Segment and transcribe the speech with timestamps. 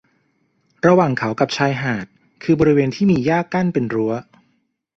[0.87, 2.05] ระหว่างเขากับชายหาด
[2.43, 4.13] คือบริเวณที่มีหญ้ากั้นเป็นรั้ว